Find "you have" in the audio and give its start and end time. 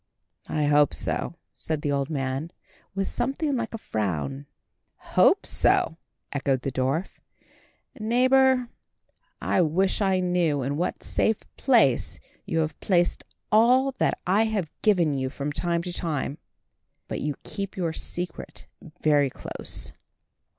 12.47-12.79